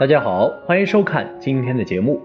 [0.00, 2.22] 大家好，欢迎收看今天的节目。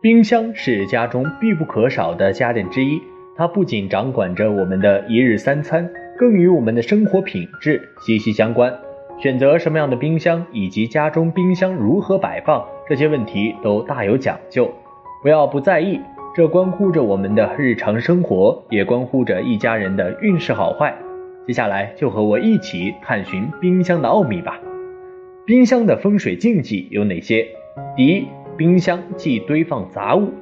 [0.00, 3.02] 冰箱是家中必不可少的家电之一，
[3.36, 8.72] 它不仅掌管着我们的一日三餐，更与我们的生活品质息息相关。
[9.18, 14.70] 选择什么样的冰箱，以及家中冰箱如何摆放，这些问题都大有讲究。
[15.20, 16.00] 不要不在意，
[16.32, 20.94] 这关乎着我们的日常生活，也关乎着一家人的运势好坏。
[21.44, 24.60] 接下来就和我一起探寻冰箱的奥秘吧。
[25.46, 27.46] 冰箱的风水禁忌有哪些？
[27.94, 30.32] 第一，冰箱忌堆放杂物。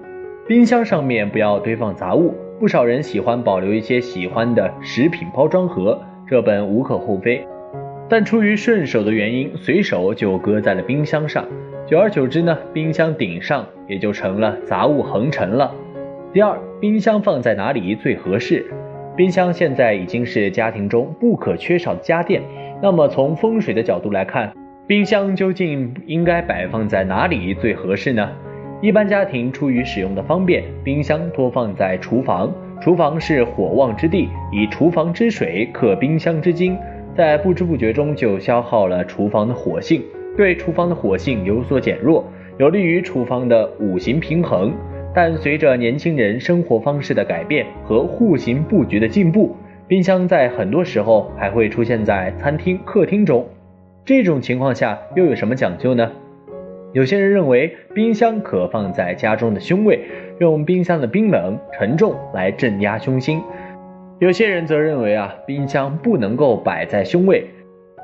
[0.48, 2.34] 冰箱上面不要堆放杂物。
[2.58, 7.46] 不少人喜欢保留一些喜欢的食品包装盒，这本无可厚非。
[8.08, 11.46] 但出于顺手的原因，随手就搁在了冰箱上，
[11.86, 15.74] 久而久之呢，冰箱顶上也就成了杂物横陈了。
[16.32, 18.64] 第二，冰箱放在哪里最合适？
[19.14, 22.40] 冰箱现在已经是家庭中不可缺少的家电，
[22.80, 24.50] 那么从风水的角度来看。
[24.86, 28.30] 冰箱究竟应该摆放在哪里最合适呢？
[28.82, 32.52] 一般家庭出于使用的方便，冰箱多放在厨房。
[32.82, 36.76] 厨房是火旺之地，以厨房之水克冰箱之金，
[37.16, 40.02] 在不知不觉中就消耗了厨房的火性，
[40.36, 42.22] 对厨房的火性有所减弱，
[42.58, 44.74] 有利于厨房的五行平衡。
[45.14, 49.56] 但随着年轻人生活方式的改变和户型布局的进步，
[49.88, 53.46] 冰箱在很多时候还会出现在餐厅、客厅中。
[54.06, 56.12] 这种情况下又有什么讲究呢？
[56.92, 59.98] 有些人认为冰箱可放在家中的凶位，
[60.40, 63.40] 用冰箱的冰冷沉重来镇压凶星；
[64.18, 67.46] 有些人则认为啊，冰箱不能够摆在凶位，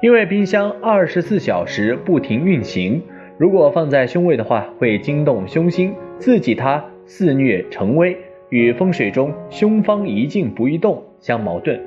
[0.02, 3.02] 因为冰箱二十四小时不停运行，
[3.36, 8.16] 如果放在凶位的话，会惊动凶星，刺激它肆虐成威，
[8.48, 11.78] 与风水中凶方宜静不宜动相矛盾。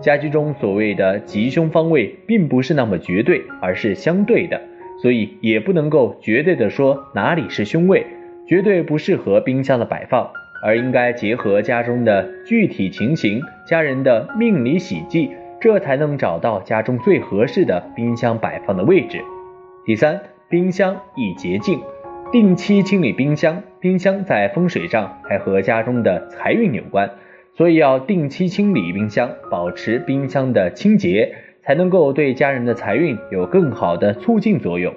[0.00, 4.60] 家居中所谓的吉凶方位，并不是那么绝对，而是相对的，
[5.00, 8.06] 所以也不能够绝对的说哪里是凶位，
[8.46, 10.28] 绝对不适合冰箱的摆放，
[10.64, 15.30] 而应该结合家中的具体情形、家人的命理喜忌，
[15.60, 19.20] 这才能找到家中最合适的冰箱摆放的位置。
[19.84, 21.80] 第三，冰箱易洁净，
[22.32, 23.62] 定期清理冰箱。
[23.80, 27.10] 冰箱在风水上还和家中的财运有关。
[27.54, 34.94] 所以要定期清理冰箱，保持冰箱的清洁，才能够对家人的财运有更好的促进作用。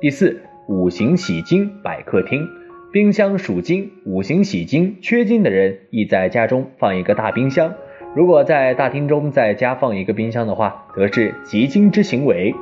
[0.00, 2.48] 第四，五行喜金摆客厅，
[2.90, 7.74] 冰箱属金，五行喜金，缺金的人宜在家中放一个大冰箱。
[8.16, 12.54] 如果在大厅中再加放一个冰箱的话，则是吉金之行为。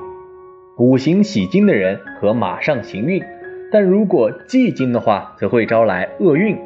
[0.79, 3.23] 五行喜金的人可马上行运，
[3.73, 6.59] 但如果忌金的话，则会招来厄运。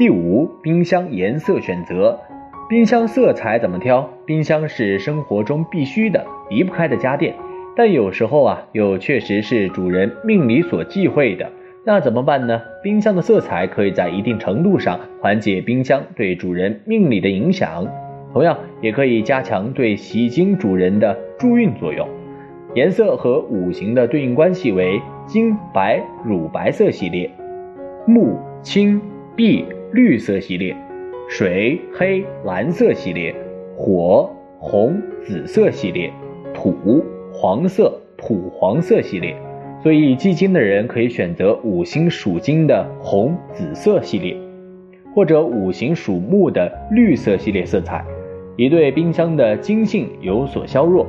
[0.00, 2.18] 第五，冰箱颜色选择，
[2.70, 4.08] 冰箱色彩怎么挑？
[4.24, 7.34] 冰箱是生活中必须的、离不开的家电，
[7.76, 11.46] 但有时候啊，又确实是主人命里所忌讳的。
[11.84, 12.62] 那怎么办呢？
[12.82, 17.86] 冰箱的色彩可以在一定程度上缓解冰箱对主人命理的影响，
[18.32, 22.08] 同样也可以加强对喜金主人的助运作用。
[22.74, 27.30] 颜色和五行的对应关系为金、白、乳白色系列，
[28.06, 28.98] 木、青、
[29.36, 29.66] 碧。
[29.92, 30.76] 绿色系列，
[31.28, 33.34] 水黑蓝色系列，
[33.76, 34.30] 火
[34.60, 36.12] 红紫色系列，
[36.54, 39.34] 土黄色土黄色系列。
[39.82, 44.36] 所以忌金的人可以选择五行属金的红紫色系列，
[45.12, 48.04] 或者五行属木的绿色系列色彩，
[48.56, 51.04] 以对冰箱的金性有所削弱，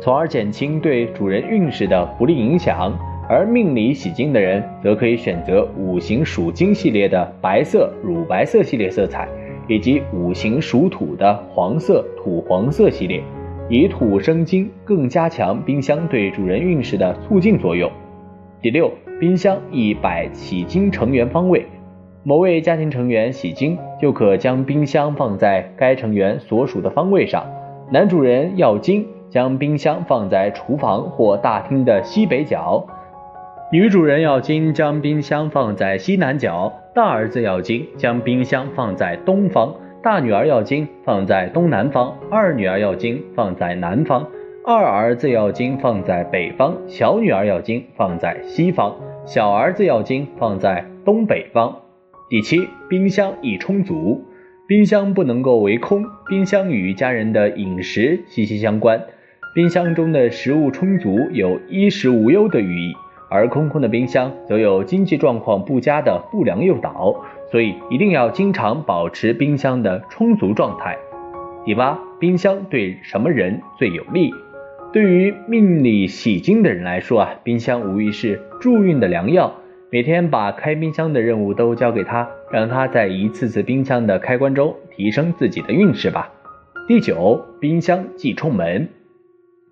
[0.00, 2.96] 从而减轻对主人运势的不利影响。
[3.28, 9.28] 而命里喜金的人，则可以选择五行属金系列的白色、乳白色系列色彩，
[9.66, 13.20] 以及五行属土的黄色、土黄色系列，
[13.68, 17.90] 以土生金，更加强冰箱对主人运势的促进作用。
[18.62, 21.66] 第六，冰箱宜摆喜金成员方位，
[22.22, 27.44] 某位家庭成员喜金，就可将冰箱放在该成员所属的方位上。
[27.90, 32.86] 男主人要金，将冰箱放在厨房或大厅的西北角。
[33.72, 44.24] 女主人要金，将冰箱放在西南角；大儿子要金，将冰箱放在东方；大女儿要金放在东南方，二女儿要金放在南方，
[44.64, 51.76] 二儿子要金放在北方，小女儿要金放在西方，小儿子要金放在东北方。
[52.30, 54.24] 第七，冰箱已充足，
[54.68, 59.02] 冰箱不能够为空，冰箱与家人的饮食息息相关，
[59.56, 62.94] 冰箱中的食物充足有衣食无忧的寓意。
[63.28, 67.14] 而空空的冰箱则有经济状况不佳的不良诱导，
[67.50, 70.96] 所以一定要经常保持冰箱的充足状态。
[71.64, 74.32] 第八，冰箱对什么人最有利？
[74.92, 79.52] 对于命里喜金的人来说啊，冰箱无疑是助运的良药。
[79.90, 86.30] 每天把开冰箱的任务都交给他，让他在一次次冰箱的开关中提升自己的运势吧。
[86.88, 88.88] 第九，冰箱忌冲门，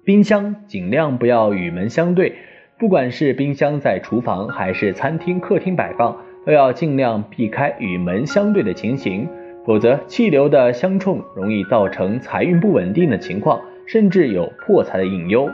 [0.05, 2.35] 冰箱尽量不要与门相对。
[2.77, 9.29] 不管是冰箱在厨房还是餐厅、客厅摆放，都要尽量避开与门相对的情形，
[9.65, 15.49] 否则气流的相冲容易造成财运不稳定的情况，甚至有破财的隐忧。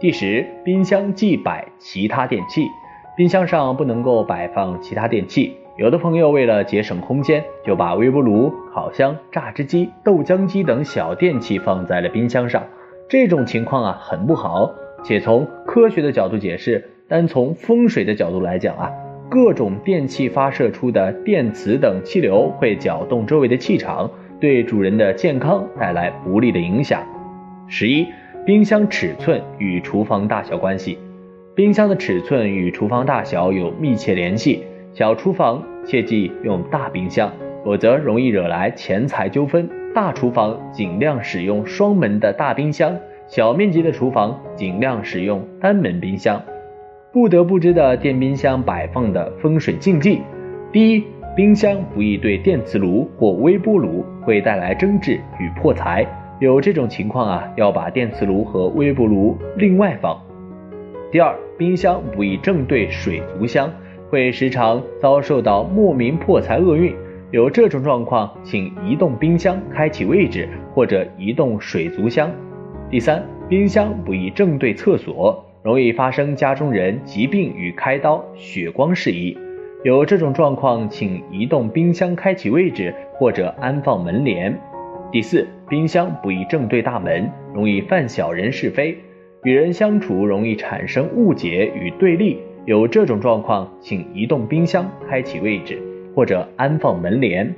[0.00, 2.64] 第十，冰箱忌摆其他电器，
[3.16, 5.54] 冰箱上不能够摆放其他电器。
[5.76, 12.62] 有的朋友为了节省空间，就把微波炉、烤箱、榨汁机、豆浆机等小电器放在了冰箱上，
[13.08, 14.70] 这种情况啊很不好。
[15.02, 18.90] 且从科学的角度解释，单从风水的角度来讲啊，
[19.28, 24.10] 各种电器发射出的电磁等气流会搅动周围的气场，
[24.40, 27.02] 对主人的健康带来不利的影响。
[27.66, 28.06] 十一，
[28.46, 30.98] 冰箱尺寸与厨房大小关系，
[31.54, 34.64] 冰箱的尺寸与厨房大小有密切联系。
[34.94, 37.32] 小厨房切忌用大冰箱，
[37.64, 42.94] 否则容易惹来钱财纠纷；大厨房尽量使用双门的大冰箱。
[43.32, 46.38] 小面积的厨房尽量使用单门冰箱。
[47.10, 50.20] 不得不知的电冰箱摆放的风水禁忌：
[50.70, 51.02] 第一，
[51.34, 56.06] 冰箱不宜对电磁炉或微波炉，会带来争执与破财。
[56.40, 60.14] 有这种情况啊，要把电磁炉和微波炉另外放。
[61.10, 63.72] 第二，冰箱不宜正对水族箱，
[64.10, 66.94] 会时常遭受到莫名破财厄运。
[67.30, 72.30] 有这种状况，请移动冰箱开启位置，或者移动水族箱。
[72.92, 79.34] 第三，冰箱不宜正对厕所，容易发生家中人疾病与开刀、血光事宜。
[79.82, 84.54] 有这种状况，请移动冰箱开启位置或者安放门帘。
[85.10, 88.98] 第四，冰箱不宜正对大门，容易犯小人是非，
[89.44, 92.40] 与人相处容易产生误解与对立。
[92.66, 95.82] 有这种状况，请移动冰箱开启位置
[96.14, 97.54] 或者安放门帘。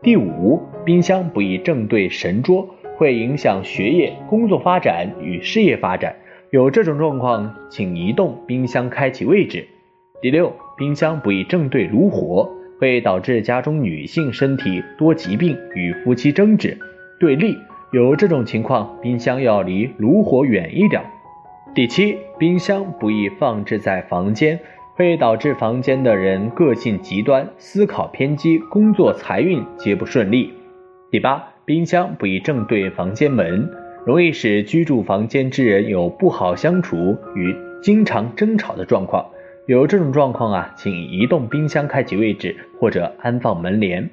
[0.00, 2.66] 第五，冰箱不宜正对神桌。
[2.98, 6.16] 会影响学业、工作发展与事业发展，
[6.50, 9.64] 有这种状况，请移动冰箱开启位置。
[10.20, 12.50] 第六，冰箱不宜正对炉火，
[12.80, 16.76] 会导致家中女性身体多疾病与夫妻争执、
[17.20, 17.56] 对立，
[17.92, 21.00] 有这种情况，冰箱要离炉火远一点。
[21.76, 24.58] 第七，冰箱不宜放置在房间，
[24.96, 30.52] 会导致房间的人个性极端、思考偏激、工作财运皆不顺利。
[31.10, 31.54] 第八。
[31.64, 33.70] 冰箱不宜正对房间门，
[34.06, 39.26] 容易使居住房间之人有不好相处与经常争吵的状况。
[39.66, 44.08] 有这种状况啊，请移动冰箱开启位置或者安放门帘。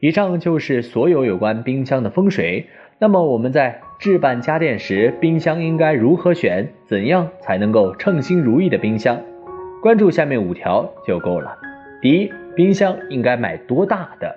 [0.00, 2.66] 以上就是所有有关冰箱的风水。
[2.98, 6.68] 那么我们在置办家电时，冰箱应该如何选？
[6.84, 9.20] 怎样才能够称心如意的冰箱？
[9.80, 11.56] 关注下面五条就够了。
[12.02, 14.34] 第一，冰箱应该买多大的？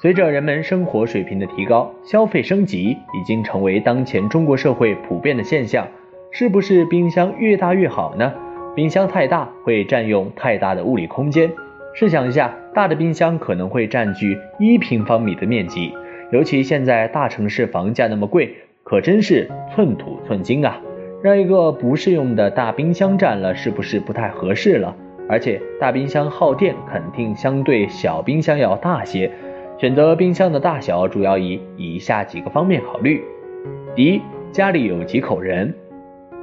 [0.00, 5.84] 随着人们生活水平的提高，消费升级已经成为当前中国社会普遍的现象。
[6.30, 8.32] 是不是冰箱越大越好呢？
[8.76, 11.50] 冰箱太大会占用太大的物理空间。
[11.94, 15.92] 试想一下，大的冰箱可能会占据一平方米的面积，
[16.30, 20.80] 尤其现在大城市房价那么贵，可真是寸土寸金啊！
[21.24, 24.94] 让一个不适用的大冰箱占了，是不是不太合适了？
[25.28, 29.28] 而且大冰箱耗电肯定相对小冰箱要大些。
[29.78, 33.22] 选择冰箱的大小主要以以下几个方面考虑：
[33.94, 34.20] 第一，
[34.50, 35.72] 家里有几口人。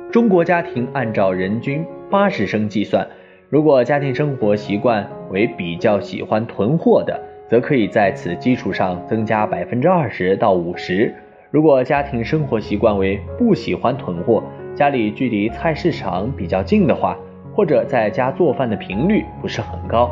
[0.09, 3.05] 中国家庭按照人均八十升计算，
[3.49, 11.11] 如果家庭生活习惯为比较喜欢囤货的，则可以在此基础上增加百分之二十到五十；
[11.51, 14.41] 如果家庭生活习惯为不喜欢囤货，
[14.73, 17.17] 家里距离菜市场比较近的话，
[17.53, 20.09] 或者在家做饭的频率不是很高。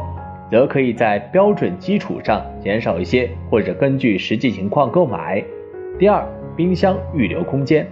[0.49, 5.43] 则可以在标准基础上减少一些，或者根据实际情况购买。
[5.97, 7.87] 第二，冰箱预留空间，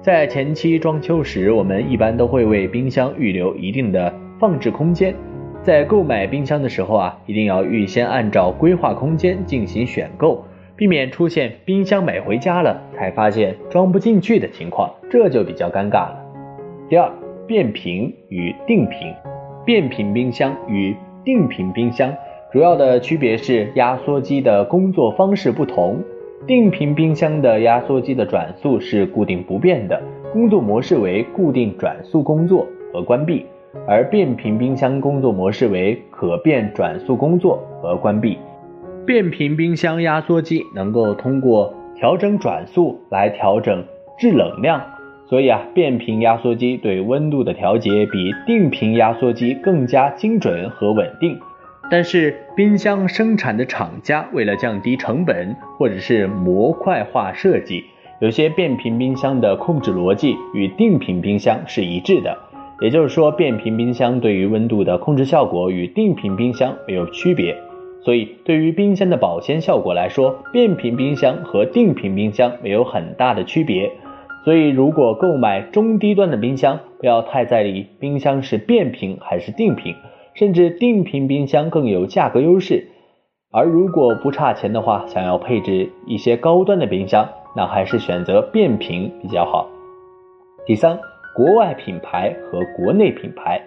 [0.00, 5.14] 在前期装修时，我们一般都会为冰箱预留一定的放置空间。
[5.62, 10.44] 在购买冰箱的时候啊，一定要预先按照规划空间进行选购。
[10.76, 16.22] 避免出现冰箱买回家了才发现装不进去的情况，这就比较尴尬了。
[16.88, 17.10] 第二，
[17.46, 19.12] 变频与定频。
[19.64, 20.94] 变频冰箱与
[21.26, 22.14] 定频冰箱
[22.52, 26.00] 主要的区别是压缩机的工作方式不同。
[26.46, 30.00] 定频冰箱的压缩机的转速是固定不变的，
[30.32, 33.44] 工作模式为固定转速工作和关闭；
[33.88, 38.38] 而变频冰箱工作模式为可变转速工作和关闭。
[39.04, 43.84] 变频冰箱压缩机能够通过调整转速来调整
[44.16, 44.80] 制冷量，
[45.28, 51.36] 所以啊，变频压缩机对温度的调节比定频压缩机更加精准和稳定。
[51.90, 57.84] 但是，冰箱生产的厂家为了降低成本，或者是模块化设计，
[58.20, 62.36] 有些变频冰箱的控制逻辑与定频冰箱是一致的。
[62.80, 67.56] 也就是说，变频冰箱对于温度的控制效果与定频冰箱没有区别。
[68.02, 73.90] 所以，对于冰箱的保鲜效果来说，变频冰箱和定频冰箱没有很大的区别。
[74.46, 79.96] 所以，如果购买中低端的冰箱，不要太在意冰箱是变频还是定频。
[80.34, 82.86] 甚至定频冰箱更有价格优势，
[83.50, 89.66] 而如果不差钱的话，想要配置一些高端的冰箱，那还是选择变频比较好。
[90.64, 90.96] 第三，
[91.34, 93.60] 国外品牌和国内品牌，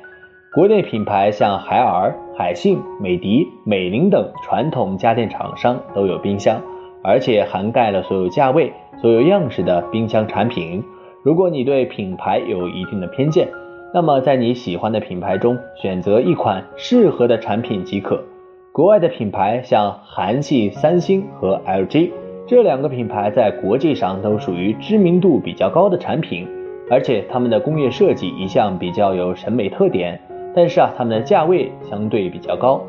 [0.55, 6.61] 国内品牌像海尔、海信、美的、美菱等传统家电厂商都有冰箱，
[7.01, 10.83] 而且涵盖了所有价位、所有样式的冰箱产品。
[11.23, 13.47] 如果你对品牌有一定的偏见，
[13.93, 18.23] 那么，在你喜欢的品牌中选择一款适合的产品即可。
[18.71, 22.11] 国外的品牌像韩系三星和 LG
[22.47, 26.47] 这两个品牌，在国际上都属于知名度比较高的产品，
[26.89, 30.19] 而且他们的工业设计一向比较有审美特点。
[30.55, 32.81] 但是啊，他们的价位相对比较高，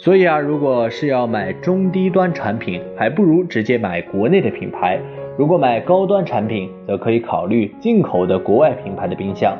[0.00, 4.96] 所以啊，如果是要买中低端产品，还不如直接买国内的品牌；
[5.36, 9.58] 如果买高端产品，则可以考虑进口的国外品牌的冰箱。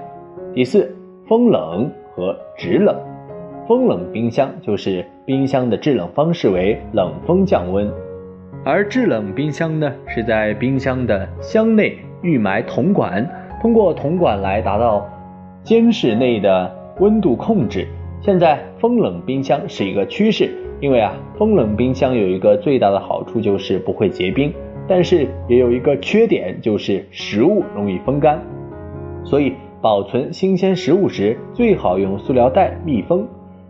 [0.54, 0.94] 第四，
[1.26, 2.96] 风冷和直冷。
[3.66, 7.90] 风冷冰箱就是冰箱的制冷方式为冷风降温，
[8.64, 13.28] 而制冷冰箱呢是在冰箱的箱内预埋铜管，
[13.60, 15.04] 通过铜管来达到
[15.64, 17.88] 监室内的温度控制。
[18.20, 24.52] 现在风冷冰箱是一个趋势，因为啊，风冷冰箱有一个最大的好处就是不会结冰，
[24.86, 28.42] 但是也有一个缺点就是食物容易风干，
[29.24, 29.52] 所以。
[29.80, 33.24] 保存新鲜食物时，最好用塑料袋密封。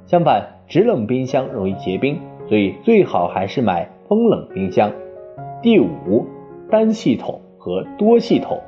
[0.06, 4.90] 相反，直冷冰箱容易结冰，所以最好还是买风冷冰箱。
[5.60, 6.26] 第五，
[6.70, 8.58] 单系统和多系统。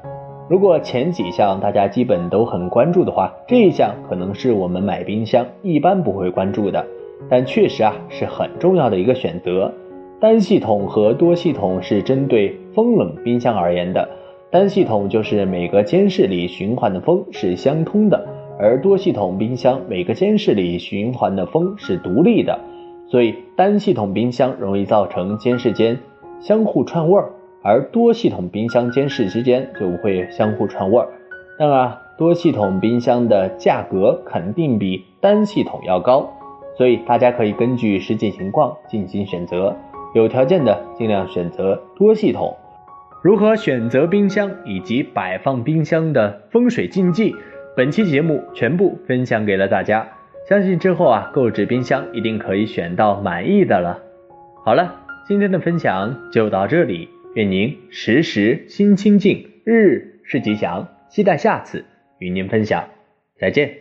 [0.51, 6.85] 如果前几项大家基本都很关注的话，这一项可能是我们买冰箱一般不会关注的，
[7.29, 9.73] 但确实啊是很重要的一个选择。
[10.19, 14.09] 单系统和多系统是针对风冷冰箱而言的。
[14.51, 18.27] 单系统就是每个间室里循环的风是相通的，
[18.59, 22.59] 而多系统冰箱每个间室里循环的风是独立的，
[23.07, 25.97] 所以单系统冰箱容易造成间室间
[26.41, 27.31] 相互串味儿，
[27.63, 31.09] 而多系统冰箱间室之间就不会相互串味儿。
[31.59, 36.31] 当然，多系统冰箱的价格肯定比单系统要高，
[36.77, 39.77] 所以大家可以根据实际情况进行选择，
[40.15, 42.57] 有条件的尽量选择多系统。
[43.23, 47.37] 如何选择冰箱以及摆放冰箱的风水禁忌，
[47.77, 50.09] 本期节目全部分享给了大家。
[50.49, 53.99] 相信之后啊，购置冰箱一定可以选到满意的了。
[54.65, 54.95] 好了，
[55.29, 60.89] 今天的分享就到这里，愿您时时心清静，日日是吉祥。
[61.09, 61.85] 期待下次
[62.19, 62.89] 与您分享，
[63.39, 63.79] 再见。